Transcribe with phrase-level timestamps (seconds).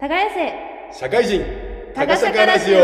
[0.00, 1.44] 耕せ社会人
[1.94, 2.78] タガシャカラジオ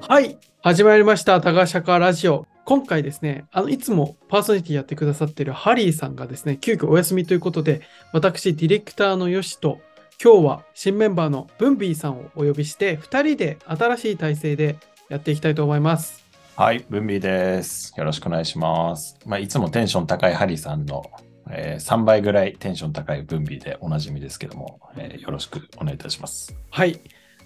[0.00, 0.36] はい。
[0.62, 1.40] 始まりました。
[1.40, 2.44] タガシャカラジオ。
[2.64, 9.78] 今回ですね、あの、いつもパーソナリティやってくださっているハリーさんがですね、急遽お休みということで、私、ディレクターのヨシと、
[10.20, 14.76] 今日は新メンバーのブンビーさんをお呼びして、2人で新しい体制で
[15.08, 16.24] やっていきたいと思います。
[16.56, 17.94] はい、ブンビーです。
[17.96, 19.16] よろしくお願いします。
[19.24, 21.04] まあ、いつもテンション高いハリーさんの、
[21.50, 26.56] えー3倍ぐらいテンション高いブンビーでおなじみですけども、えーよろしくお願いいたします。
[26.70, 27.00] はい。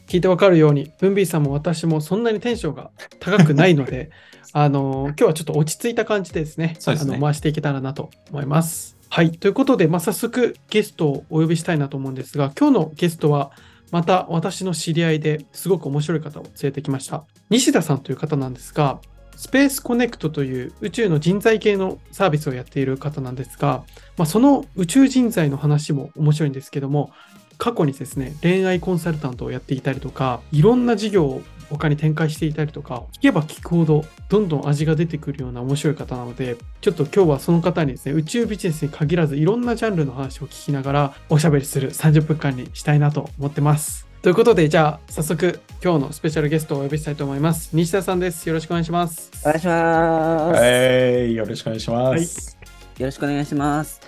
[0.06, 4.10] 聞いてわかるように、ブンビーさんも私もそんなにテンションが高くないので、
[4.52, 8.96] あの、今日はちょっと落ち着いた感じでですね、そうですねあの回していけたらなと思います。
[9.08, 9.32] はい。
[9.32, 13.50] ということで、まあ、早速ゲストをお呼びしたいなと思うんですが、今日のゲストは、
[13.92, 17.24] また私の知り合いですごく面白い方を連れてきました。
[17.50, 19.00] 西田さんという方なんですが、
[19.36, 23.84] スペースコネクトという宇宙の人材系のサービスをやっている方なんですが、
[24.16, 27.12] まあ、その宇宙人材の話も面白いんですけども、
[27.58, 44.05] 過去にですね、恋愛コンサルタントをやっていたりとか、いろんな事業を他に展開していたりとか、聞けば聞くほどどんどん味が出てくるような面白い方なので、ちょっと今日はその方にですね、宇宙ビジネスに限らずいろんなジャンルの話を聞きながらおしゃべりする30分間にしたいなと思ってます。
[44.26, 47.70] ということで、じゃあ早速今日のスペシャルゲストをお呼びしたいと思います。
[47.72, 48.48] 西田さんです。
[48.48, 49.30] よろしくお願いします。
[49.44, 52.58] お願いします、はい、よろしくお願いします。
[52.98, 54.00] よろしくお願いします。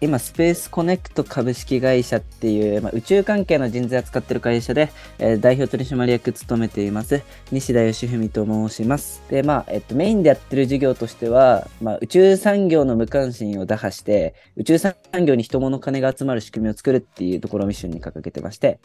[0.00, 9.22] 今、スペースコネクト株式会社っていう、まあ、宇宙関係の人材を扱ってる会社で、えー代表取締役務めています、西田義文と申します。
[9.30, 18.80] で、まあ、えっと、メインでやってる事業としては、まあ、宇宙産業の無関心を打破して、宇宙産業に人物金が集まる仕組みを作るっていうところをミッションに掲げてまして、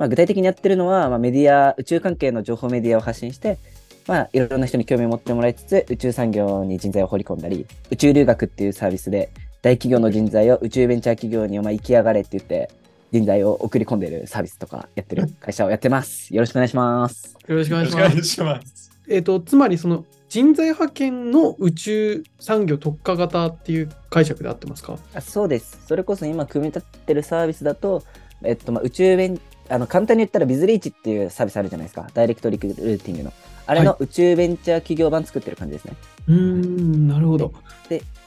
[0.00, 3.58] まあ、具体的にやってるのは、まあ、メディア、宇宙関係の情報メディアを発信して、
[4.06, 12.70] まあ、いろんな人に興味を持ってもらいつつ、宇宙産業に人材を掘り込んだり、宇宙留学っていうサービスで、大企業の人材を宇宙ベンチャー企業にお前行きやがれって言って、
[13.12, 16.34] 人材を送り込んでいるサービスとかやってる会社をやってます。
[16.34, 17.36] よろしくお願いします。
[17.46, 18.90] よろしくおよ願いします。
[19.06, 24.96] えっ、と、つまりその人材派遣の宇宙産業特化型っていう解釈で合ってますか？
[25.12, 25.78] あそうです。
[25.86, 28.02] それこそ今組み立ってるサービスだと、
[28.42, 32.08] えっと、まあ、宇宙ベン、あの、簡単に言ったらビズリーチっていうサービスあるじゃないですか。
[32.12, 33.32] ダイレクトリクルーティングの。
[33.66, 35.94] あれの宇宙ベンチャー企業版作ってる感じですね。
[36.26, 37.52] うーん、なるほど。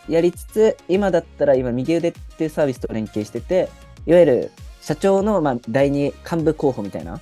[0.08, 3.70] やりつつ、今だったら今、右腕っていうサービスと連携してて、
[4.06, 7.22] いわゆる社長のまあ第二幹部候補みたいな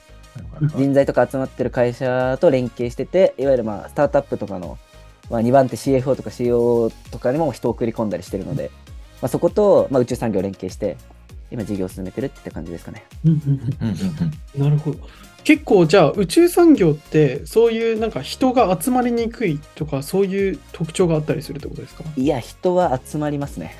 [0.76, 4.78] 人材とか集まってる会社と連携してて、いわゆるまあスタートアップとかの、
[5.30, 8.72] まあ、2番手 CFO とか CEO とかにも人を送り込んだりしてるので、
[9.22, 10.98] まあ、そこと、まあ、宇宙産業連携して、
[11.52, 13.04] 今事業を進めてるって感じですかね。
[13.26, 13.98] うんうんうんうん
[14.56, 14.98] うんなるほど。
[15.44, 22.04] 結構じゃあ宇宙産業ってそういうなんか人が集まりにくいとかそういう特徴があったりするってことですか？
[22.16, 23.76] いや、人は集まりますね。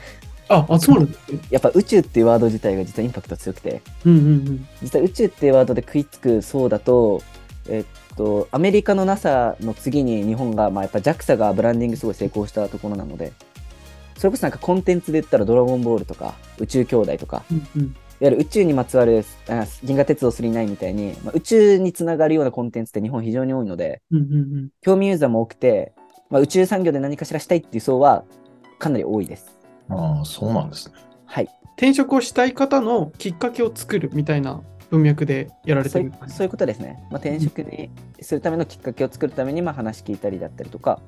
[0.50, 1.08] あ、集まる。
[1.50, 4.68] やっぱ宇宙っていうワード自体が実はインパクト強くて、うんうんうん。
[4.82, 7.22] 実は宇宙っていうワードで食いつくそうだと、
[7.70, 13.32] えっと、アメリカの NASA の次に日本が、まあ、やっぱ JAXA がブランディングすごい成功したところなので、
[14.22, 25.94] それこそなんかコンテンツで言ったらドラゴンボールとか宇宙兄弟とか、うんうんいわゆる宇宙にまつわるあ銀河鉄道999みたいに、まあ、宇宙につながるようなコンテンツって日本非常に多いので、うんうんうん興味ユーザーも多くて、
[26.30, 28.24] まあ、宇宙産業で何かしらしたいっていう層は
[28.78, 29.58] かなり多いです。
[29.90, 30.96] ああ、そうなんですね。
[31.26, 31.50] はい。
[31.78, 34.62] 転職をしたい方のきっかけを作るみたいな
[34.92, 37.04] 文脈でやられそういてるうそういうことですね。
[37.10, 37.90] まあ、転職に
[38.22, 41.02] するためのきっかけを作るためにまあ話聞いたりだったりとか、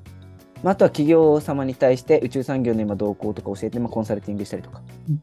[0.63, 5.21] まあ、あとは企業様に対して宇宙産業の今動向とか教えて、まあ、コンサルティングしたりとか、うんま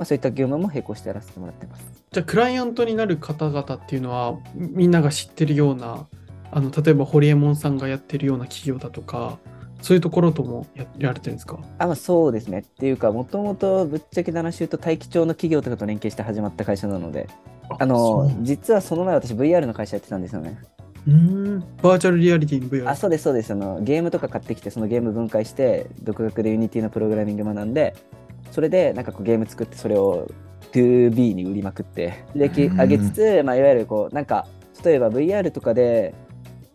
[0.00, 1.84] あ、そういった業務も並行してやらせてもらってます。
[2.12, 6.06] じゃあクライアントになる方々っていうのはみんなが知ってるような
[6.52, 9.38] あの例えばホリエモンさんがやってるような企業だとか
[9.82, 11.58] そういうところともややられてるんですか？
[11.78, 12.60] あまあ、そうですね。
[12.60, 17.28] っていうか、もともとぶっちゃけた話言うと、大気町の企業とかと連携して始まった会社なので、
[17.78, 20.58] あの実はその前私 VR の会社やってたんですよね。
[21.06, 23.52] うーんバーチャルリアリティの VR あ、そうです、そうです。
[23.52, 27.94] あのゲームとか買ってきて、そのゲーム分解して、独学で Unity のプログラミング学んで、
[28.50, 30.28] それでなんかこうゲーム作って、それを
[30.72, 34.46] 2B に売りまくって、できうん上げつつ、まあ、いわゆるこう、なんか、
[34.84, 36.14] 例えば VR とかで、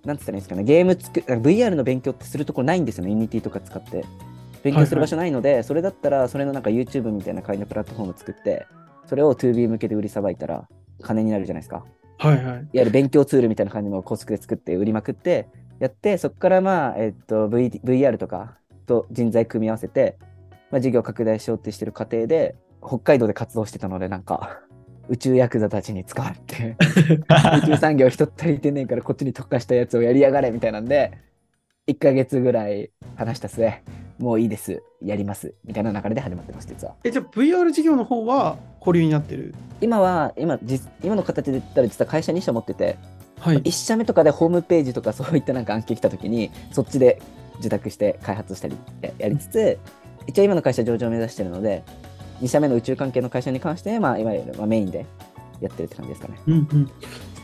[0.06, 4.06] なんつったらいいんですかね、ゲームつく、VR の勉強ってするとこないんですよね、Unity とか使って。
[4.64, 8.66] 勉強する場所ないので、それだったら、それのなんか YouTube みたいな会のプラットフォーム作って、
[9.08, 10.68] それを 2B 向けで売りさばいたら、
[11.02, 11.84] 金になるじゃないですか。
[12.22, 12.44] はいはい。
[12.44, 15.48] いわゆる勉強ツールみたいな感じのコスクで作って売りまくって
[15.80, 20.18] やってそこからまあ、えっと v、VR とかと人材組み合わせて、
[20.70, 24.62] まあ、事業拡大しようってしてる過程で北海道で活動してたのでなんか
[25.10, 26.78] 宇宙ヤクザたちに使われて
[27.64, 31.12] 宇宙産業人足りてねえからこっちに特化したやつをやりやがれみたいなんで
[31.88, 33.82] 1ヶ月ぐらい話した末
[34.20, 39.56] もういいですやりますみたいな流れで始まってます実はえじゃあ VR 事業の方は保留になってる？
[39.82, 42.98] 今は今実今の形で言ったら実は会社2社持ってて、
[43.40, 43.58] はい。
[43.62, 47.22] 1社目とかでホームページとかそういったなんか案件来た時にそっちで
[47.60, 49.80] 受託して開発したりややりつつ
[50.28, 51.84] 一応今の会社上場を目指してるので
[52.42, 55.06] 2社目の宇宙関係の会社に関して、まあ、いわゆるまあメインで
[55.62, 56.40] やってるって感じですかね。
[56.48, 56.86] うんうん。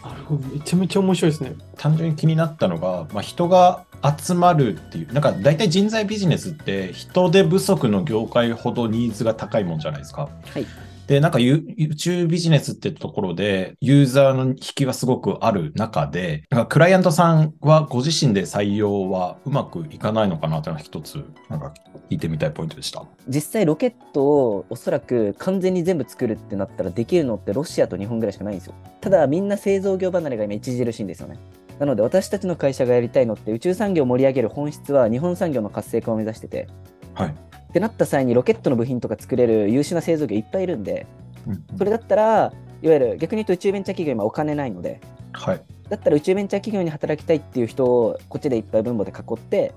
[0.03, 0.47] なるほど。
[0.47, 1.55] めちゃめちゃ面白いですね。
[1.77, 3.85] 単純に気になったのが、まあ、人が
[4.19, 10.29] 集まるっていう、なんか大体人材ビジネスって人手不足の業界ほどニーズが高いもんじゃないですか。
[10.53, 10.65] はい
[11.07, 21.73] で、なんかゆ宇宙ビジネスってところでユーザーの引きがすごくある中で、なんかクライアントさんはご自身で採用はうまくいかないのかなというのは一つ、なんか
[22.09, 23.05] 聞いてみたいポイントでした。
[23.27, 28.73] 実際ロケットをおそらく完全に全部作るってなったらできるのってロシアと日本ぐらいしかないんですよ。
[28.99, 31.37] ただみんな製造業離れが今著しいんですよね。
[31.79, 36.67] なので私たちの会社がやりたいのって宇宙産業を盛り上げる本質は日本産業の活性化を目指してて
[37.13, 37.29] はい。
[37.29, 41.05] ってなった際にロケットの部品とか作れる優秀な製造業いっぱいいるんで
[41.47, 44.99] うんそれだったらいわゆる逆に言うと宇宙ベンチャー企業今お金ないので
[45.33, 45.61] はい。
[45.89, 49.73] だったら宇宙ベンチャー企業に働きたいっていう人をこっちでいっぱい分母で囲って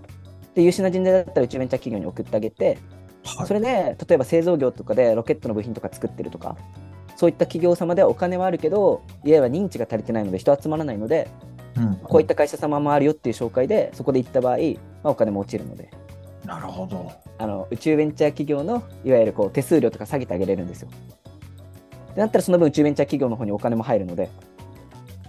[0.54, 2.78] で優秀な人材だったら宇宙ベンチャー企業に送ってあげて
[3.24, 6.56] はいそれで例えば製造業とかでロケットの部品とか作ってるとか
[7.16, 11.28] そういった企業様ではお金はあるけどいわゆる認知が足りてないので人集まらないので
[11.76, 14.62] うんこういった会社様もあるよっていう紹介でそこで行った場合、ま
[15.04, 15.90] あ、お金も落ちるので
[16.44, 17.12] なるほど。
[17.38, 20.88] あの宇宙ベンチャー企業のいわゆるこう手数料とか下げてあげれるんですよ。
[22.10, 24.28] ってなったらその分宇宙ベンチャー企業の方にお金も入るので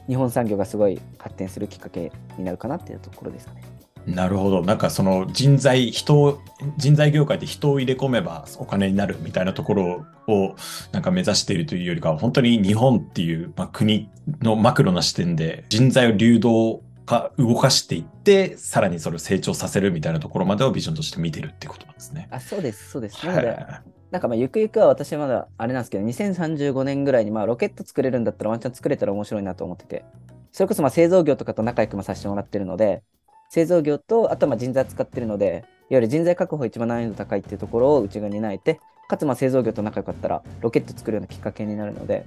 [0.08, 3.64] 日本産業がすごい発展するきっかけになるかなっていうところですかね。
[4.06, 4.64] なるほど。
[4.64, 6.40] なんかその人材、人を、
[6.78, 10.56] 人材業界で人を入れ込めばお金になるみたいなところを
[10.92, 14.10] なんか目指しているというよりかは、本当に日本っていう、まあ、国
[14.42, 22.28] のマクロな視点で人材を流動化、動かしていって、さらにそれを成長させるみたいなところまでをビジョンとして見てるってことなんですね。
[22.32, 23.26] あそうですそうです。
[23.26, 23.82] なのでは
[24.12, 30.04] なんかまあゆくゆくは私はまだあれなんですけど2035年ぐらいにまあロケット作れるんだったらワンチャン作れたら面白いなと思ってて
[30.52, 33.04] それこそまあ製造業とかと仲良くもさせてもらってるので
[33.52, 42.26] 製造業とあとはまあ人材使ってるのでいわゆる人材確保が一番難易度高いっていうところをうちが担えてかつまあ製造業と仲良かったらロケット作るようなきっかけになるので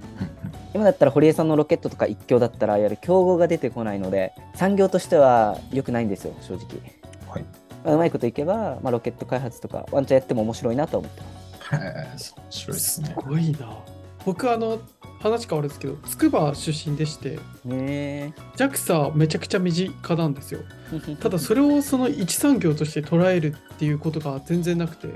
[0.75, 6.79] 今だったら堀江さんのロケットとか一強だったらいわゆる競合が出てこないので産業としては良くないんですよ正直、
[7.27, 7.45] はい。
[7.83, 11.75] まあうまいこといけば、まあ、ロケット開発とかワンチャンやっても面白いなとは思ってます。
[11.75, 13.07] いはい面白いですね。
[13.07, 13.13] す。
[13.15, 13.94] ごいな。
[14.25, 14.81] 僕あの
[15.21, 20.61] 話変わるんですけど、筑波出身でして、ね JAXA めちゃくちゃ身近なんですよ。
[21.07, 25.07] え ただそれをその一産業として捉えるっていうことが全然なくて、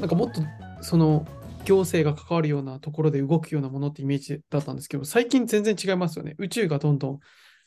[0.00, 0.42] なんかもっと
[0.80, 1.26] その
[1.64, 6.34] 行政が関わるようなところで動くようなものってイメージだったんですけど、最近全然違いますよね。
[6.38, 7.20] 宇宙がどんどん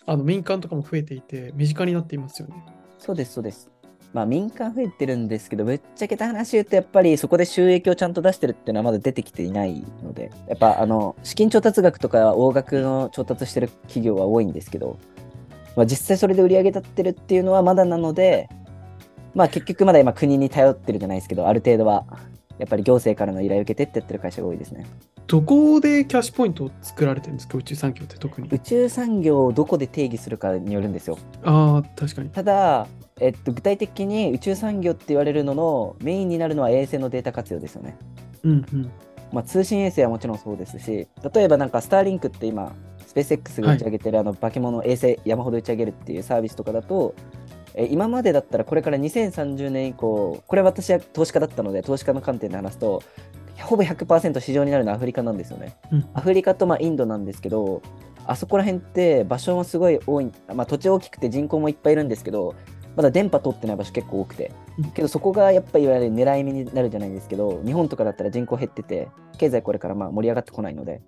[0.05, 2.55] あの民間とかも増えていて、身近になっていますよね。
[2.99, 3.69] そうです、そうです。
[4.13, 14.97] まあ民間増えてるんですけど、ぶっちゃけた話言うと、やっぱりそこで収益をちゃんと出してるっていうのはまだ出てきていないので、やっぱあの資金調達額とか大額の調達してる企業は多いんですけど、
[15.75, 18.49] まあ、実際それで売り上げ立ってるっていうのはまだなので、
[19.35, 22.05] まあ結局まだ今国に頼ってるじゃないですけど、ある程度は
[22.57, 24.85] やっぱり行政からの依頼を受けてってやってる会社が多いですね。
[25.27, 28.59] どこでキャッシュポイントを作られてるんですか、宇宙産業って特に宇。
[28.59, 31.17] 宙産業をどこで定義するかによるんですよ。
[31.43, 32.29] ああ、確かに。
[32.29, 32.87] ただ、
[33.19, 37.97] えっと、具体的に宇宙産業って言われるののメインになるのは衛星のデータ活用ですよね。
[38.43, 38.91] うんうん。
[39.31, 42.73] まあ、通信衛星はもちろんそうですし、例えばなんかスターリンクって今、
[43.05, 47.15] スペース X が打ち上げてるあの化け物衛星山ほど打ち上げるっていうサービスとかだと、
[47.73, 53.03] えー今までだったらこれから2030年以降、これ私は投資家だったので、投資家の観点で話すと、
[53.61, 55.75] ほぼ100%市場になるのはアフリカなんですよね。
[55.91, 57.81] うんアフリカとまあインドなんですけど、
[58.25, 62.55] あそこら辺って場所もすごい多い、まあ、土地大きくて人口もいっぱいいるんですけど、
[62.97, 64.51] まだ電波通ってない場所結構多くて。
[64.77, 71.01] うん、けどそこがやっぱりいわゆる狙い目になるじゃないですけど、日本とかだったら人口減ってて、経済これからまあ盛り上がってこないので、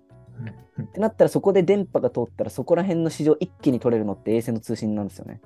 [0.80, 5.40] ってなったらそこで電波が通ったらそこら辺の市場一気に取れるのって衛星の通信なんですよね。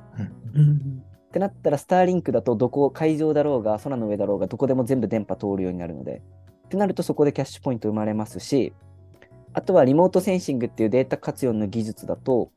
[1.28, 6.22] ってなったらスターリンクだとどこ海上だろうが空の上だろうがどこでも全部電波通るようになるので。
[6.66, 8.72] ってなるとそこでキャッシュポイント生まれますし
[9.52, 12.50] あとはリモートセンシングっていうデータ活用の技術だと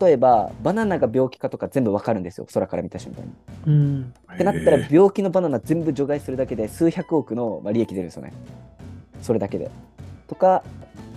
[0.00, 3.32] 例えばバナナが病気かとか全部わかるんですよ空から見た瞬間に。
[3.66, 8.32] うんってなったら病気のバナナ全部除外するだけで数百億のまあ利益出るんですよね。
[9.20, 9.70] それだけで。
[10.28, 10.62] とか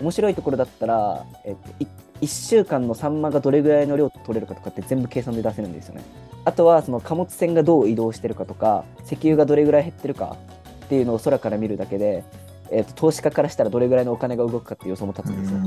[0.01, 1.85] 面白いところだったら、えっと、
[2.21, 6.03] 1週間のサンマがどれぐらいの量取れるかとかって全部計算で出せるんですよね。
[6.43, 10.37] あとはその貨物船がどう移動してるかとか石油がどれぐらい減ってるか
[10.85, 12.23] っていうのを空から見るだけで、
[12.71, 15.59] えっと、投資家からしたらどれぐらいのお金が動くかっていう予想も立つんですよ。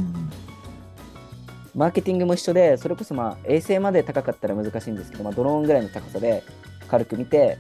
[1.79, 6.43] マーケティングも一緒で、それこそまあ衛星まで高かったら難しいんですけど、まあ、ドローンぐらいの高さで
[6.89, 7.57] 軽く見て、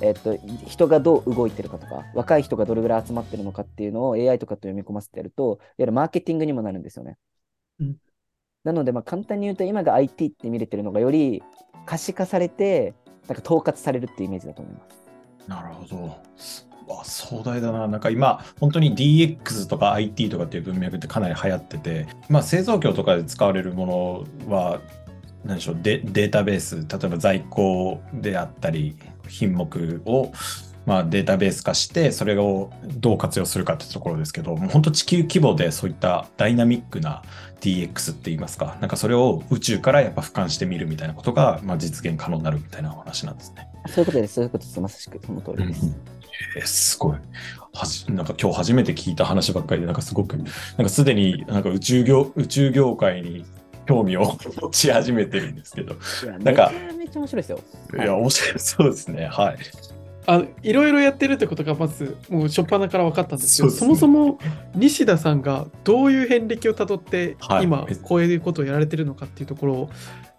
[0.00, 7.18] えっと、人がどう動いてるかとか、若い人がどれぐらい集まってるのかっていうのを AI とかと読み込ませてやると、いわゆるマーケティングにもなるんですよね。
[7.78, 7.96] うん
[8.64, 11.42] なので、まあ、簡単に言うと、今が IT って見れてるのがより
[11.84, 12.94] 可視化されて、
[13.26, 15.02] なんか統括されるっていうイメージだと思います。
[15.48, 16.71] なるほど。
[17.00, 17.88] あ壮大だな。
[17.88, 24.80] なんか今、本当に DX とか IT とかっていう文脈ってかなり流行ってて、まあ製造業とかで使われるものは、
[25.44, 28.96] 何でしょうデ、データベース、例えば在庫であったり、
[29.28, 30.32] 品目を、
[30.84, 37.22] まあ、データベース化して、それをどう活用するかってところですけど、もう本当地球規模でそういったダイナミックな
[37.60, 43.68] DX って言いますか、なんかそれを宇宙からやっぱ俯瞰してみるみたいなことが、まあ、実現可能になるみたいなお話なんですね。
[43.86, 44.34] そういうことです。
[44.34, 44.80] そういうことです。
[44.80, 45.86] まさしくその通りです。
[46.56, 47.16] えーすごい。
[47.74, 53.44] はじなんか今日初めて聞いた話ばっかりで、なんかすごく、なんかすでになんか宇宙業宇宙業界に
[53.86, 55.96] 興味を持ち始めてるんですけど、
[56.40, 57.60] なんかめちゃめちゃ面白いですよ。
[57.94, 59.26] いや、面白いそうですね。
[59.26, 59.58] はい。
[60.26, 63.90] あのいろいろやってるってことがまずもう初っ端から分かったんですけどそ,、ね。
[63.90, 64.38] もそも
[64.74, 67.64] 西田さんがどういう遍歴をたどって、はい。
[67.64, 69.90] 今こういうことをやられてるのかっていうところを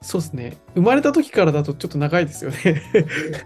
[0.02, 0.58] そうですね。
[0.76, 2.82] 生まれた時からだとちょっと長いですよね。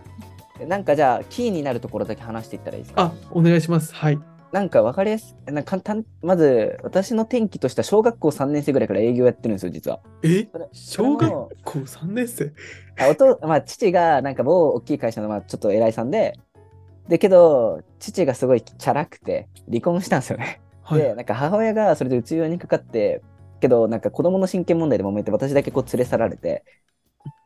[0.67, 3.01] なんかじゃあ、キーになるところだけ話していったらいいですか？
[3.03, 3.93] あお願いします。
[3.93, 4.19] はい
[4.51, 5.51] なんか分かりやすい。
[5.51, 9.99] なんか簡単まず、私の転機としては小学校3年生ぐらいから営業やってるんですよ、実は。
[10.23, 10.47] え？
[10.71, 11.29] 小学
[11.63, 12.53] 校3年生？
[12.99, 16.39] あおとまあ、父がなんか某大きい会社のまあちょっと偉いさんで、
[17.09, 20.61] で、けど、父がすごいチャラくて、離婚したんですよね。
[20.81, 23.21] はいで、なんか母親がそれでうつ病にかかって、
[23.59, 26.63] けど、なんか子供の親権問題で揉めて、私だけこう連れ去られて、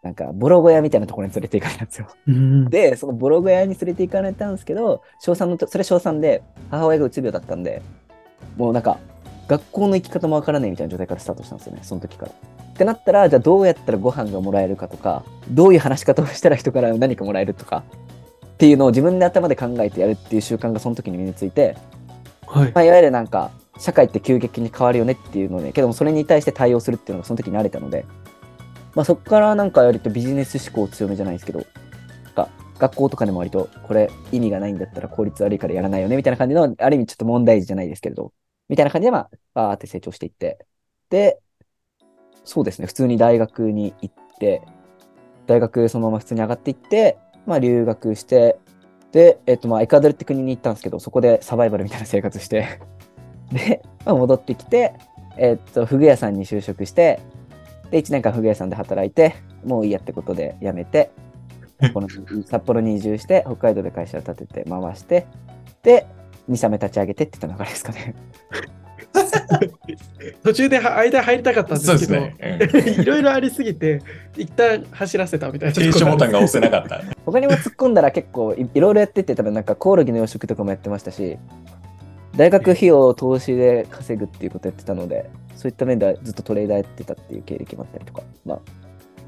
[0.02, 2.08] なんかボロ小屋みたいなところに連れて行かれたんですよ。
[2.28, 6.42] うんで、そのボロ小屋に連れて行かれたんですけど、小3のと、それ小3で、
[6.72, 7.82] 母親がうつ病だったんで、
[8.58, 8.98] もうなんか、
[9.48, 12.32] 学校の行き方もわからないみたいな状態からスタートしたんですよね、その時から。
[12.32, 17.84] ってなったら、じゃあどうやったらご飯がもらえるかとか、どういう話し方をしたら人から何かもらえるとか、
[18.54, 21.78] っていうのを自分で頭で考えてやるっていう習慣がその時に身について、
[22.48, 28.06] はいまあ、いわゆるなんか、社会って急激に変わるよねっていうのね、けどもそれに対して対応するっていうのがその時に慣れたので、
[28.96, 31.66] まあ、そこからなんか割とビジネス思考強めじゃないですけど、
[32.36, 38.34] か学校とかでも割とこれ意味がないんだったら効率悪いからやらないよねみたいな感じの、ある意味ちょっと問題児じゃないですけれど、
[38.70, 40.66] みたいな感じでまあ、バーって成長していって、
[41.10, 41.40] で、
[42.44, 44.62] そうですね、普通に大学に行って、
[45.48, 48.58] 大学そのまま普通に上がっていって、まあ留学して、
[49.12, 52.80] で、えっとまあエクアドルって国に行ったんですけど、そこでサバイバルみたいな生活して、
[53.52, 54.94] で、まあ、戻ってきて、
[55.38, 57.20] えっと、フグ屋さんに就職して、
[57.92, 61.12] で、1年間フグ屋さんで働いて、もういいやってことで辞めて、
[61.94, 62.08] この
[62.46, 65.28] 札幌に移住して、北海道で会社を建てて回して、
[65.84, 66.06] で、
[66.50, 68.16] 2社目立ち上げてって言った流れですかね。
[70.44, 72.36] 途中では間入りたかったんですけど、そうですね。
[72.96, 74.02] うんいろいろありすぎて、
[74.38, 75.76] 一旦走らせたみたいな。
[75.76, 77.02] 停止ボタンが押せなかった。
[77.26, 81.38] 他にも突っ込んだら結構いいろいろやってて、多分なんかコオロギの養殖とかもやってましたし、
[82.36, 88.60] 大学費用を投資で稼ぐっていうことやってたので、そういった面ではずっとトレーダーやってたっていう経歴もあったりとか、まあ、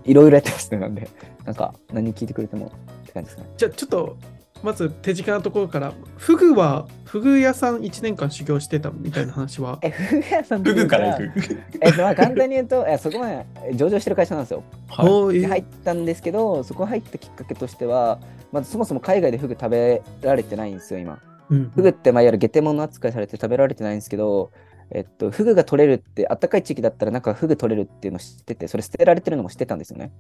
[0.06, 1.10] いろいろやってますね、なんで、
[1.46, 2.72] なんか何聞いてくれても
[3.04, 3.46] って感じですね。
[3.58, 4.18] じゃあちょっと
[4.64, 9.78] まず手近なところからフグはフグ屋さん1年間修行してたみたいな話は？
[9.82, 11.58] え、フグ屋さんとフグいうかから行く。
[11.82, 13.46] えっと、まあ簡単に言うと、いやそこまで
[13.76, 14.64] 上場してる会社なんですよ。
[14.88, 18.20] はい入ったんですけど、そこ入ったきっかけとしては、
[18.54, 21.20] まずそもそも海外でフグ食べられてないんですよ、今。
[21.54, 24.52] うんフグって、まあ、いわゆるゲテモノ扱いされて食べられてないんですけど、
[24.92, 30.12] えっと、フグが取れるって、あったかい地域だったら、なんかフグ取れるっていうのを知ってて、それ捨てられてるのも知ってたんですよね。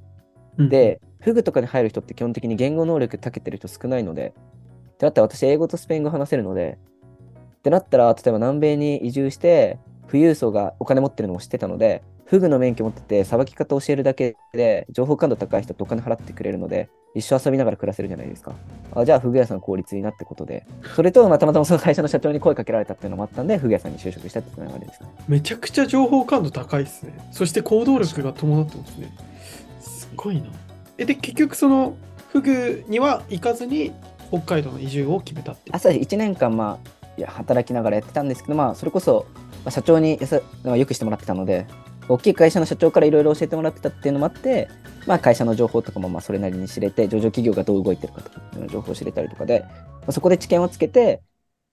[0.57, 4.33] うんで、フグとかに入る人って基本的に言語能力長けてる人少ないので、
[4.93, 6.77] ってなったら私、英語とスペイン語話せるので、
[7.57, 18.53] ってなったら、例えば南米に移住して、富裕層がお金持ってるのも知ってたので、フグの免許持ってて、さばき方教えるだけで、情報感度高い人ってお金払ってくれるので、一生遊びながら暮らせるじゃないですか。
[18.95, 25.09] あじゃあ、フグ屋さん効率いいなってことで、それと、まあたまたまその会社の社長に声かけられたっていうのもあったんで、フグ屋さんに就職したっていう流れですね。
[25.27, 27.13] めちゃくちゃ情報感度高いですね。
[27.31, 29.13] そして行動力が伴ってますね。
[29.79, 30.47] すごいな。
[30.97, 31.95] え、で、結局その
[32.31, 33.91] フグには行かずに
[34.29, 35.79] 北海道の移住を決めたっていうあ、。
[35.79, 36.15] そうです。
[36.15, 41.65] 1年間、まあ、いや働きながらやってたんですけど、まあ、それこそ、まあ、社長にやさまあよくしてもらってたので、
[42.09, 44.69] 大きい会社の社長からいろいろ教えてもらってたっていうのもあって、
[45.07, 49.67] まあ、会社の情報とかもまあそれなりに知れて、上場企業がどう動いてるかとかの情報を知れたりとかで、ま
[50.07, 51.21] あ、そこで知見をつけて、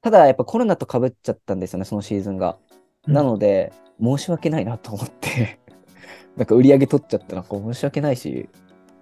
[0.03, 2.59] ただやっぱコロナとかぶっちゃったんですよね、そのシーズンが。
[3.07, 5.59] なので、申し訳ないなと思って、
[6.37, 8.49] なんか売り上げ取っちゃったらこう申し訳ないし、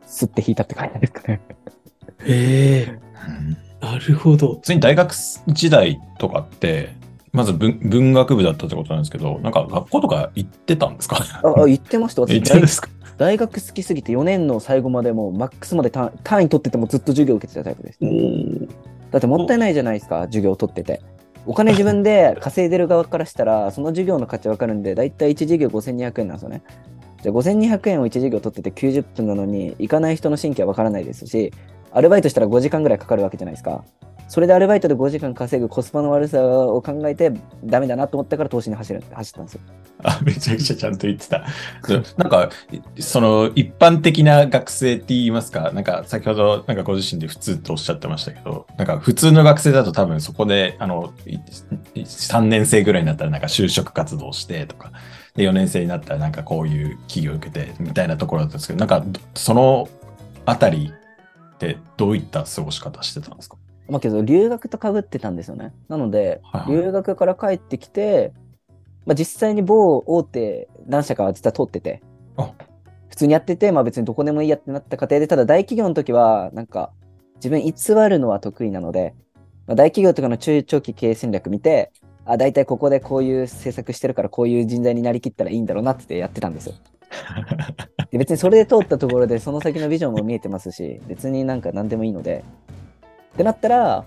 [0.07, 1.40] すって引いたって感じですかね。
[2.25, 4.61] へえうんなるほど普。
[4.62, 6.95] 通に大学時代とかって、
[7.38, 11.18] まず文文学部だったってことなんですけど、なんか学校とか行ってたんですか？
[11.45, 12.88] あ、あ言ってました、私 行ってたんですか？
[13.16, 17.99] 大学好きすぎて4年の最後までもうマックスまで単単位取っててもずっと授業受けてたタイプです。
[19.12, 21.00] だってもったいないじゃないですか、授業取ってて。
[21.47, 26.62] お金自分で 稼いでる側からしたら、その授業の価値わかるんで、だいたい1授業5200円なんですよね。
[27.23, 31.52] じゃあ5200円を1授業取ってて90分なのに、行かない人の神経はわからないですし、
[31.92, 33.85] アルバイトしたら5時間ぐらいかかるわけじゃないですか。
[34.28, 37.33] それでアルバイトで5時間稼ぐコスパの悪さを考えて、
[37.64, 39.61] ダメだなと思ったから投資に走る走ったんですよ。
[40.04, 41.47] あ、めちゃくちゃちゃんと言ってた。
[42.18, 42.50] なんか、
[43.00, 51.14] その一般的な学生って言いますか、なんか先ほどなんかご自身で普通とおっしゃってましたけど、なんか普通の学生だと多分そこで、あの、
[51.95, 54.92] 3年生ぐらいになったらなんか就職活動してとか、
[55.37, 59.02] で4年生になったらなんかこういう企業を受けてみたいなところだったんですけど、なんか
[59.33, 59.88] その
[60.45, 60.92] あたり
[61.59, 63.57] ってどういった過ごし方してたんですか？
[63.88, 65.75] まあけど、留学とかぶってたんですよね。
[65.88, 68.33] なので、はいはい留学から帰ってきて、
[69.07, 72.03] まあ、実際に某大手何社かは実は通ってて
[72.37, 72.53] あ、
[73.09, 76.93] 普通にやってて、まあ別にどこでもいいやってなった過程で、ただ大企業の時は、なんか、
[77.37, 77.73] 自分偽
[78.09, 79.15] るのは得意なので、
[79.67, 81.91] まあ、大企業とかの中長期経営戦略見て、
[82.27, 86.75] あ、大体ここでこういう政策してるから、こういう人材になりきったらいいんだろうなってやってたんですよ。
[88.11, 92.45] で別にそれで通ったところで、その先のビジョンも見えてますし、別になんか何でもいいので、
[93.35, 94.05] ってなったら、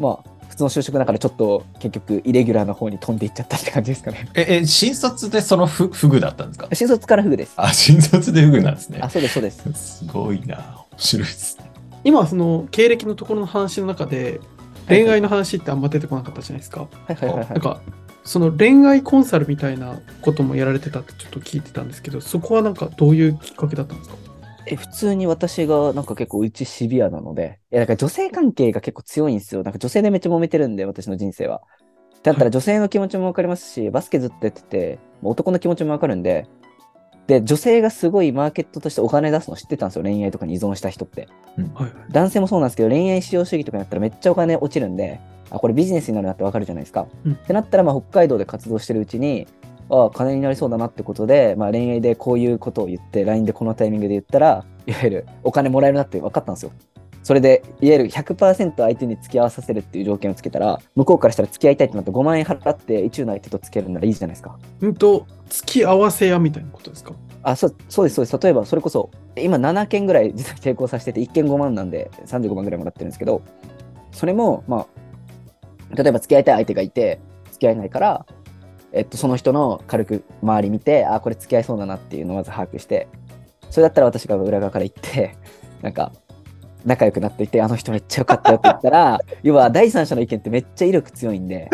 [0.00, 4.28] まあ、普通の就職だからちょっと結局イレギュラーの方に飛んでいっちゃったって感じですかね。
[4.34, 6.68] え、え、新卒でそのフフグだったんですか？
[6.72, 7.52] 新卒からフグです。
[7.56, 9.08] あ、新卒でフグなんですねあ、。
[9.08, 9.98] そうです、そうです。
[9.98, 10.84] すごいな。
[10.90, 11.70] 面白いですね。
[12.04, 14.40] 今、その経歴のところの話の中で、
[14.88, 16.80] 恋愛の話ってあんま出てこなかったじゃないですか。
[16.80, 17.48] はいはいはい、はい。
[17.50, 17.80] なんか、
[18.28, 24.16] その恋愛コンサルみたいなこともやられてたってちょっと聞いてたんですけど、そこはなんかどういうきっかけだったんですか？
[24.66, 29.62] え普通に私がなんか結構うちシビアなので、いや、だから女性関係が結構強いんですよ。
[29.62, 31.62] なんか女性でめっちゃ揉めてるんで、私の人生は。
[32.22, 36.46] だったら女性の気持ちもわかりますし、バスケずっとやってて、男の気持ちもわかるんで、
[37.28, 40.02] で、女性がすごいマーケットとしてお金出すの知ってたんですよ。
[40.02, 41.28] 恋愛とかに依存した人って。
[41.74, 41.92] はい。
[42.10, 45.20] 男性もそうなんですけど、恋愛至上主義とかになったらめっちゃお金落ちるんで、
[45.50, 47.06] あ、これビジネスになるなってわかるじゃないですか。
[47.26, 49.46] うんってなったら、まあ、北海道で活動してるうちに、
[49.90, 56.72] ああ、金になりそうだなってことで、まあ、恋愛でこういうことを言って、LINE でこのタイミングで言ったら、いわゆるお金もらえるなって分かったんですよ。
[57.22, 64.56] それで、いわゆる100%相手に付き合わさせるっていう条件をつけたら、向こうからしたら付き合いたいってなって5万円払って、意中の相手と付き合えるならいいじゃないですか。
[64.80, 67.12] うんと、付き合わせ屋みたいなことですか？
[67.42, 68.38] あ、そうそうです、そうです。
[68.42, 73.42] 例えば、それこそ、今7件ぐらい 実は成功させてて、1件5万なんで35万ぐらいもらってるんですけど、
[74.12, 74.86] それも、ま
[75.92, 77.20] あ、例えば付き合いたい相手がいて、
[77.52, 78.26] 付き合えないから、
[78.92, 83.06] えっと、その人の軽く周り見て、あ、これ付き合いそうだなっていうのをまず把握して、
[83.70, 85.36] それだったら私が裏側から行って、
[85.82, 86.12] なんか、
[86.84, 91.68] 仲良くなっていて、あの人めっちゃ良かったよって言ったら、 要は第三者の意見ってめっちゃ威力強いんで、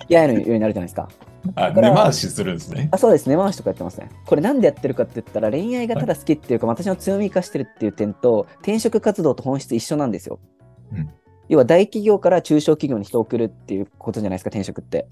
[0.00, 1.08] 付き合えるようになるじゃないですか。
[1.56, 2.88] あ、根回しするんですね。
[2.92, 4.10] あそうですね、回しとかやってますね。
[4.26, 10.38] これなんでやってるかって言ったら、恋愛がただ好きっていうか、私の強み生かしてるっていう点と、転職活動と本質一緒なんですよ。
[10.92, 11.10] うん
[11.48, 15.06] 要は大企業から中小企業に人を送るっていうことじゃないですか、転職って。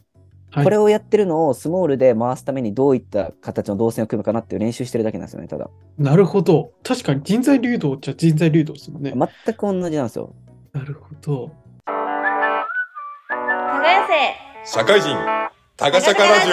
[0.50, 0.64] はい。
[0.64, 5.68] これをやってるのをスモールで回すためにどういった形の動線を組むかなっていう練習してるだけなんですよね、ただ。
[5.98, 6.72] なるほど。
[6.82, 9.12] 確かに人材流動じゃ人材流動ですもんね。
[9.44, 10.34] 全く同じなんですよ。
[10.72, 11.50] なるほど。
[11.86, 13.82] 耕
[14.64, 15.10] せ社会人
[15.80, 16.50] タガシャカラジ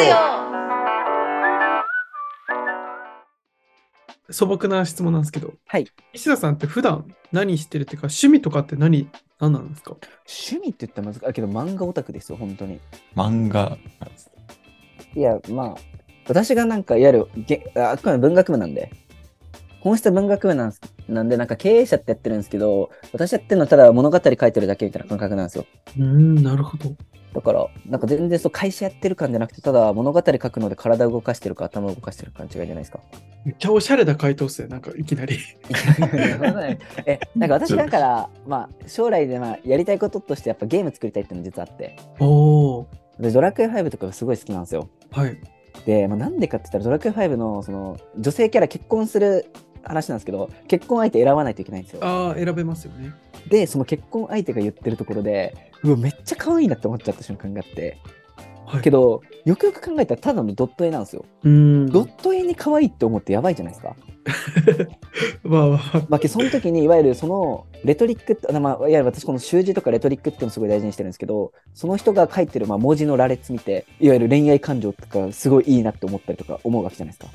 [4.30, 5.88] オ素朴な質問なんですけど、はい。
[6.14, 9.10] 石田さんって普段何してるっていうか、趣味とかって何、
[9.42, 9.98] 何なんですか？
[10.26, 12.80] 趣味って言ったら難しいけど、漫画オタクですよ、本当に。
[13.18, 13.78] 漫画。
[15.14, 15.82] いや、まあ、
[16.30, 18.90] 私がなんか、いわゆるげ、ああくまで文学部なんで、
[19.82, 25.66] 本質は文学部なんですなんで、なんか経営者ってやってるんですけど、私やってるのはただ物語書いてるだけみたいな感覚なんですよ。
[25.98, 26.96] うーん、なるほど。
[27.34, 33.00] だから、なんか全然そう会社やってる感じゃなくて、ただ物語書くので体を動かしてるか頭を動かしてるかの違いじゃないですか。
[33.46, 34.68] めっちゃおしゃれな回答っすね。
[34.70, 35.38] なんかいきなり。
[37.06, 42.86] え、なんか私だから、まあ、将来でまあやりたいこととしてやっぱゲーム作りたいっていうの実はあって、おー。
[43.20, 44.90] で、ドラクエ5とかがすごい好きなんですよ。
[45.12, 45.38] はい。
[45.86, 49.46] で、まあ、なんでかって言ったら、ドラクエ5のその女性キャラ結婚する
[49.88, 52.00] 話なんですけど、結婚相手選ばないといけないんですよ。
[52.04, 53.14] ああ、選べますよね。
[53.50, 57.98] で、その結婚相手が言ってるところで、うわ、めっちゃ可愛いなって思っちゃった瞬間があって、
[58.66, 58.82] はい。
[58.82, 61.26] けど、よくよく考えたらただのドット絵なんですよ。
[61.44, 61.86] うーん。
[61.90, 63.96] ドット絵に可愛いって思ってやばいじゃないですか。
[65.44, 77.32] まあまあ、まあ、その時にいわゆるそのレトリックって、あまあ、いわゆる私この習字とかレトリックっていうのをすごい大事にしてるんですけど、その人が書いてるまあ文字の羅列見て、いわゆる恋愛感情とかすごいいいなって思ったりとか思うわけじゃないですか。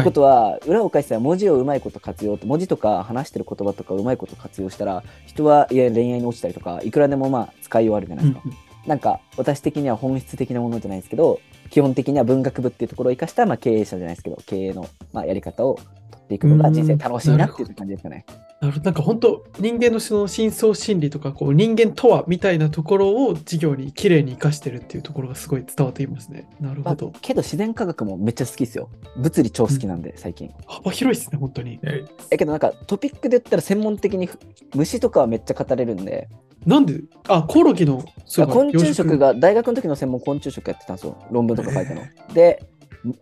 [0.00, 8.42] ってことは、裏を返したら文字をうまいこと活用と、文字とか話してる言葉とかうまいこと活用したら、人はいわゆる恋愛に落ちたりとか、いくらでもまあ使いようあるじゃないですか。
[8.86, 15.86] なんか私的には本質的なものじゃないですけど、基本的には文学部っていうところを生かした、まあ、経営者じゃないですけど、経営の、まあ、やり方を取
[16.24, 18.24] っていくのが人生楽しいなっていう感じですかね。
[18.60, 18.84] なるほど。
[18.86, 26.48] なんか本当、人間のその深層心理とか、こう人間とはみたいなところを授業にきれいに生かしてるっていうところがすごい伝わっていますね。
[26.60, 27.12] なるまあほど。
[27.20, 28.88] けど自然科学もめっちゃ好きですよ。
[29.16, 30.50] 物理超好きなんで、最近。
[30.66, 31.78] 幅広いですね、本当に。
[31.82, 34.28] ええけどなんかトピックで言ったら専門的に
[34.74, 36.28] 虫とかはめっちゃ語れるんで、
[36.68, 41.16] なんで、あ、コオロギの、そうか昆虫食が大学の時の専門昆虫食やってたんですよ。
[41.30, 42.02] 論文とか書いたの。
[42.34, 42.62] で、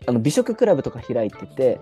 [0.09, 1.81] あの美食クラブとか開いてて、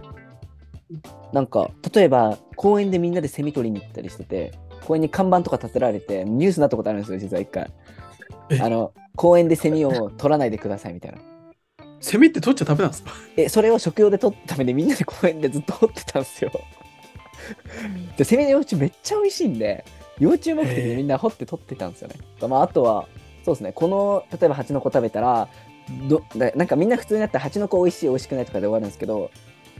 [1.33, 4.53] なんか例えば公園でみんなでセミ取りに行ったりしてて、
[4.85, 7.72] 公園に看板とか立てられて、ニュースになったことあるんですよ、実は一回
[8.50, 8.61] え？
[8.61, 11.18] あの公園でセミを取らないでくださいみたいな。
[11.98, 13.11] セミって取っちゃダメなんですか？
[13.38, 16.53] え、それを食用で取るためにみんなで公園でずっと取ってたんですよ。
[18.18, 22.16] で、セミの幼虫めっちゃ美味しいんで、幼虫目的でみんな掘って取ってたんですよね。
[22.48, 23.07] まあ、あとは、
[23.44, 25.48] そうですね、この、例えば蜂の子食べたら、
[26.09, 29.31] どだなんかみんな普通になったら蜂の子美味しい美味しくないとかで終わるんですけど、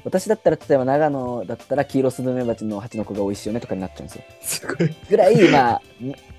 [0.05, 4.23] 私だったら例えば長野だったらキイロスズメバチの蜂の子が美味しいよねとかになっちゃうんですよ。
[4.43, 4.95] すごい。
[5.09, 5.83] ぐらい、まあ、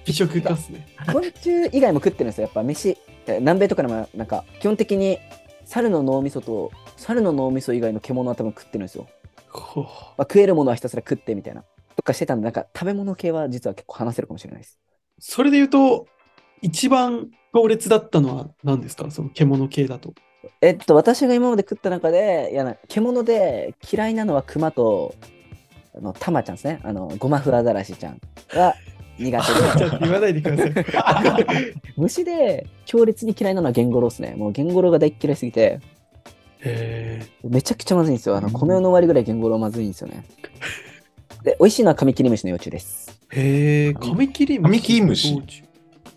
[0.05, 0.87] 美食家っすね。
[1.11, 2.43] 昆虫以外も食ってるんですよ。
[2.43, 5.17] やっぱ飯、え南米とかでもなんか基本的に
[5.65, 9.07] 猿の脳みそと猿の脳みそ以外の獣は多分食ってるんですよ。
[9.51, 9.83] ま
[10.19, 11.63] あ、食えるものはひたすら食ってみたいな。
[12.05, 14.79] とかしてたんで、なんか食べ物系は実は結構話せるかもしれないです。
[15.19, 16.07] それで言うと、
[16.61, 19.09] 一番強烈だったのは何ですか？
[19.09, 20.13] その獣系だと。
[20.61, 25.15] えっと、私が今まで食った中で、いやな獣で嫌いなのはクマと、
[25.97, 26.79] あの、タマちゃんですね。
[26.83, 28.21] あの、ゴマフアザラシちゃん
[28.53, 28.75] が
[29.17, 29.87] 苦 ちょ手で。
[29.87, 30.73] っと言わないでください。
[31.97, 34.35] 虫で強烈に嫌いなのはゲンゴロウですね。
[34.37, 35.79] もうゲンゴロウが大っ嫌いすぎて、
[36.59, 38.35] へめちゃくちゃまずいんですよ。
[38.37, 40.23] あの、うんこの世の終わりぐらいゲンゴロウまずいんですよね。
[41.45, 43.21] で、美味しいのはカミキリムシの幼虫です。
[43.31, 43.39] え。
[43.39, 44.69] へえ、カミキリムシ。
[44.69, 45.63] カミキリムシ？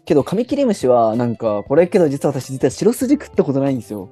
[0.06, 4.08] けど、カミキリムシは、なんか、これけど実は私、実は白筋食ったことないんですよ。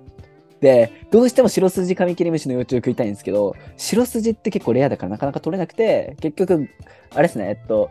[0.61, 6.69] で、どうしても白筋カミキリムシの幼虫を食いたいんですけど、白筋って結構レアだからなかなか取れなくて、結局、
[7.15, 7.91] あれですね、えっと、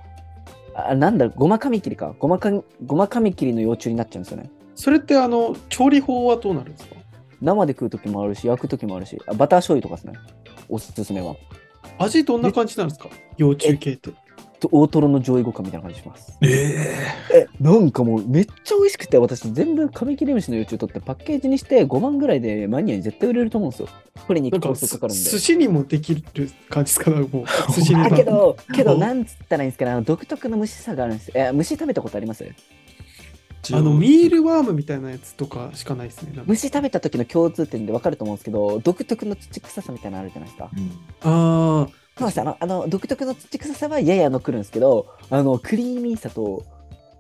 [0.75, 2.13] あなんだろう、ゴマカミキリか。
[2.19, 4.51] ゴマカゴマカミキリの幼虫になっちゃうんですよね。
[4.75, 6.95] それってあの、調理法はどうなるんですか？
[7.41, 10.13] 生で食う時もあるし、焼く時もあるし、あバター醤油とかですね。
[10.69, 11.35] おすすめは。
[11.99, 13.09] 味どんな感じなんですか？
[13.37, 14.11] 幼虫系って。
[14.57, 16.37] と大トロの上位互換みたいな感じします。
[16.41, 16.47] え
[17.33, 23.89] え、なんかもうめっちゃ美味しくて、私全部カミキリムシの幼虫取ってパッケージにして5万ぐらいでマニアに絶対売れると思うんですよ。
[24.25, 25.29] これにコストかかるんで。
[25.29, 26.23] 寿司にもできる
[26.69, 27.11] 感じですか？
[27.11, 31.33] ねもう、 寿司にあけど、けど、 うんなんつったらいいんですかね、あの独特の虫さがあるんですよ。
[31.35, 32.45] え、虫食べたことあります？
[33.73, 36.43] あの、ミールワームみたいなやつとかしかないですね。
[36.45, 40.69] 虫食べた時の共通点で分かると思うんですけど、独特の土臭さみたいなのあるじゃないですか。
[41.21, 46.65] あそうですあのあの独特の土臭さはやや残るんですけど、あのクリーミーさと、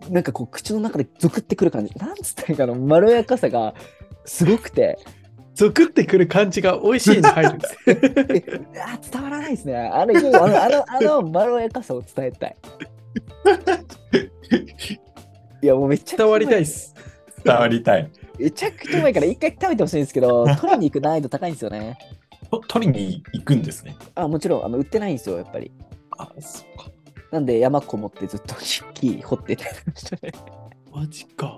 [0.09, 3.73] なんかこう口の中でゾクってくる感じ、なんつったらいいかな、まろやかさが
[4.25, 5.11] すごくて、あ、
[5.53, 7.77] ゾクってくる感じが美味しいに入るんです。
[7.87, 9.75] えあ伝わらないですね。
[9.75, 12.55] あれ、あの、あの、あのまろやかさを伝えたい。
[15.65, 16.93] いや、もうめっちゃ伝わりたいっす。
[17.43, 18.11] 伝わりたい。
[18.37, 21.97] めちゃくちゃうまいから一回食べてほしいんですけど、 取りに行く難易度高いんですよね。
[22.51, 23.95] と取りに行くんですね。
[24.13, 25.71] あ、もちろん、あの売ってないんですよ、やっぱり。
[26.19, 26.91] あ、そうか。
[27.31, 28.53] なんで山こもってずっと
[28.93, 29.65] 木掘ってた。
[30.93, 31.57] マジか。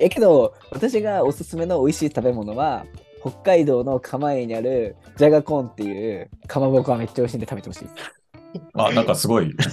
[0.00, 2.84] え、けど、私がおすすめの美味しい食べ物は、
[3.20, 7.88] 北海道の釜江にあるジャガコーンっていうかまぼこはめっちゃ美味しいんで食べてほしい。
[8.74, 9.54] あ、なんかすごい。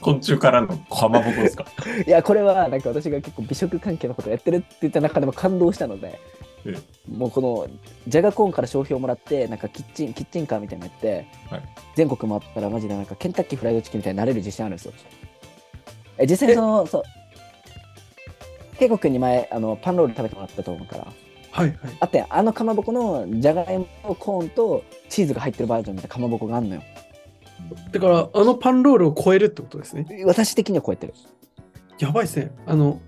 [0.00, 1.64] 昆虫からのかまぼこですか？
[2.06, 6.18] いや、これはなんか私が結構美食関係のことやってるって言った中でも感動したので
[6.64, 6.74] え、
[7.10, 7.66] もうこの
[8.08, 11.62] ジャガコーンから商標をもらって、なんかキッチン、キッチンカーみたいなのやって、はい
[11.94, 14.92] 全国回ったらマジでなんかケンタッキーフライドチキンみたいになれる自信あるんですよ。
[16.18, 17.02] え、実際その、そう、
[18.78, 21.06] ケイコ君に前、あの、パンロール食べてもらったと思うから、
[21.52, 21.76] はいはい。
[22.00, 23.86] あって、あのかまぼこのじゃがいも、
[24.18, 26.82] コーンとチーズが入ってるバージョンみたいなかまぼこがあるのよ。
[27.92, 30.06] だから、あのパンロールを超えるってことですね。
[30.24, 31.14] 私的には超えてる。
[31.98, 32.50] やばいですね。
[32.66, 33.00] あの、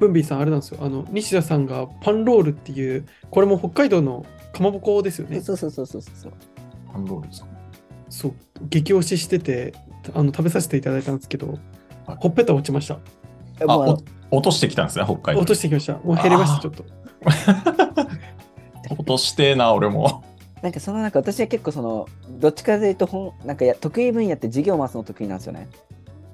[0.00, 0.80] ブンビーさん、あれなんですよ。
[0.82, 5.40] あの、西田さんがパンロールっていう、これも北海道のかまぼこですよね。
[5.40, 6.32] そうそうそうそうそう。
[6.90, 7.48] ハンドールですか？
[8.08, 8.34] そう。
[8.68, 9.74] 激推ししてて、
[10.14, 11.58] あの、食べさせていただいたんですけど、
[12.06, 12.98] はいほっぺた落ちました。
[13.66, 13.78] あ、
[14.30, 15.46] 落としてきたんですね、北海道落。
[15.46, 15.94] としてきました。
[15.98, 16.84] もう減りました、ちょっと。
[18.90, 20.22] 落としてえな、俺も。
[20.62, 22.08] なんかそのなんか私は結構その
[22.40, 25.68] どっちかというと本なんかや得意分野って事業を回すの得意なんですよね。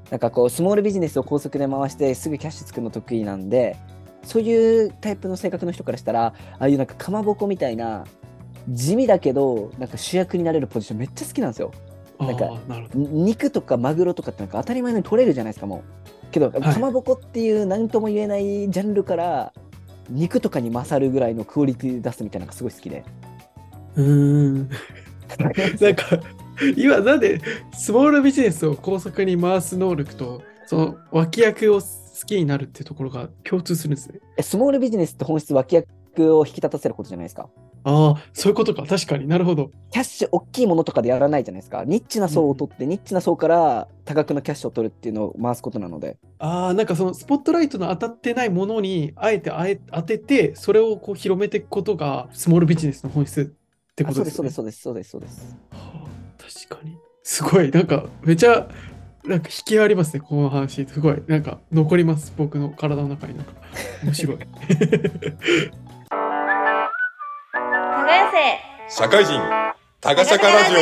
[0.08, 3.76] なんかこうスモールビジネスを高速で回してすぐキャッシュ作るの得意なんで
[4.22, 8.04] そういうタイプの性格の人からしたらああいうなんかかまぼこみたいな
[8.68, 11.72] 地味だけどなんか主役になれるポジションめっちゃ好きなんですよ。
[12.18, 12.50] あなんか
[12.94, 15.82] 肉とかマグロとかってなんか当たり前のように取れるじゃないですかも
[16.28, 16.30] う。
[16.30, 19.52] けど、いかまぼこっていう何とも言えないジャンルから
[20.10, 23.04] 肉とかに勝るぐらいのクオリティで出すみたいなのがすごい好きで。
[23.96, 24.70] うーん。
[25.80, 26.20] なんか、
[26.76, 27.40] 今なんで
[27.72, 31.86] スモールビジネスを高速に回す能力と、その脇役を好
[32.26, 34.20] きになるっていうところが共通するんですね。
[34.36, 37.48] えスモールビジネスって本質脇役を引き立たせることじゃないですか。
[37.84, 38.84] ああ、そういうことか。
[38.84, 39.70] 確かになるほど。
[39.90, 41.84] キャッシュ、大きいものとかでやらないじゃないですか。
[41.84, 46.18] ニッチな層を取って、ニッチな層から多額のキャッシュを取るっていうのを回すことなので。
[46.38, 54.50] ああ、なんかそのスポットライトの当たってないものにあえてあえ当てて、それをこう広めていくことがスモールビジネスの本質ってことですね。
[54.50, 55.56] そうです、そうです、そうです、そうです。
[55.70, 56.10] はあ
[56.68, 56.96] 確かに。
[57.22, 58.68] すごい、なんかめちゃ、
[59.24, 60.86] なんか引きありますね、この話。
[60.86, 63.52] すごい、なんか残ります、僕の体の中になんか。
[64.02, 64.38] 面白い。
[68.92, 69.40] 社会人、
[70.00, 70.74] タガシャカラジ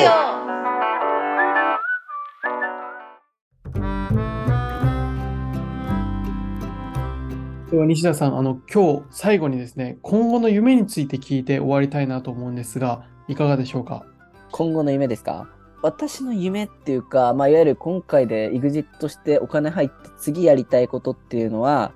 [7.70, 14.06] では西田さん、あの今日最後にですね、今後の夢について聞いて終わりたいなと思うんですが、いかがでしょうか？
[14.52, 15.46] 今後の夢ですか？
[15.82, 21.92] 私の夢っていうか、まあ、いわゆる今回で EXIT してお金入って次やりたいことっていうのは、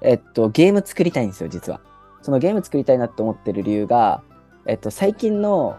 [0.00, 1.80] えっと、ゲーム作りたいんですよ、実は。
[2.22, 4.22] そのゲーム作りたいなって思ってる理由が、
[4.66, 5.78] えっと、最近の、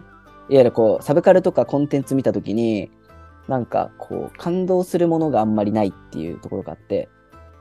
[0.50, 2.90] いわゆるこう、サブカルとかコンテンツ見たときに、
[3.48, 7.10] なんかこう、感動するものがあんまりないっていうところがあって、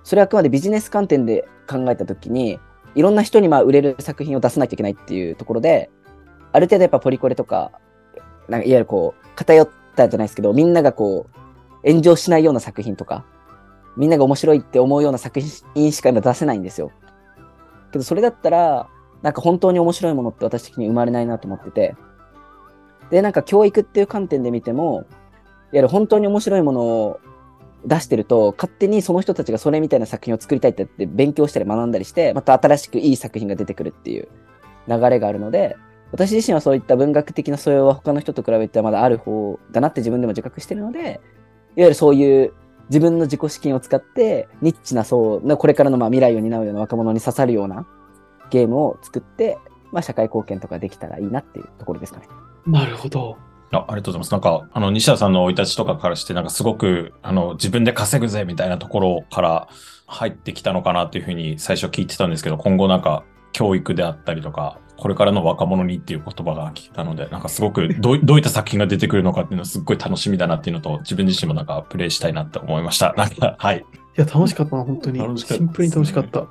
[0.05, 2.61] それはあくまでビジネス観点で考えたときに、
[2.95, 5.91] いろんな人にまあ売れる作品を出さなきゃいけないっていうところで、
[6.53, 7.73] ある程度やっぱポリコレとか、
[8.49, 11.27] なんかいわゆるこう、偏ったじゃないですけど、みんながこ
[11.85, 13.25] う、炎上しないような作品とか、
[13.97, 15.41] みんなが面白いって思うような作
[15.75, 16.93] 品しか出せないんですよ。
[17.91, 18.89] けどそれだったら、
[19.23, 21.97] なんか本当に面白いものって私的に生まれないなと思ってて。
[23.11, 25.05] で、なんか教育っていう観点で見ても、いわ
[25.73, 27.21] ゆる本当に面白いものを
[27.85, 34.29] 出してると、勝手にその人たちがそれみたいな作品を作りたいって言って勉強したり学んだりして、また新しくいい作品が出てくるっていう
[34.89, 35.77] 流れがあるので、
[36.13, 41.19] 私自身はそういった文学的な素養は他の人と比べてまだある方だなって自分でも自覚してるので、いわ
[41.77, 42.53] ゆるそういう
[42.89, 47.87] 自分の自己資金を使って、ニッチな層のこれからのまあ未来を担うような若者に刺さるような
[48.51, 49.59] ゲームを作って、
[49.93, 52.27] まあ社会貢献とかできたらいいなっていうところですかね。
[52.67, 53.37] なるほど。
[53.73, 54.33] あありがとうございます。
[54.33, 59.69] なんか、あの、西田さんの生い立ちとかからして、なんかすごく、あの、自分で稼ぐぜみたいなところから
[60.07, 73.15] 入ってきたのかなっていうふうに最初聞いてたんですけど、今後なんか、教育であったりとか、これからの若者にっていう言葉が聞いたので、なんかすごくどう、 どういった作品が出てくるのかっていうのはすっごい楽しみだなっていうのと、自分自身もなんかプレイしたいなって思いました。
[73.17, 73.79] なんか、はい。
[73.79, 73.83] い
[74.21, 75.19] や、楽しかったな、本当に。
[75.19, 76.47] 楽しかったですねシンプルに楽しかった。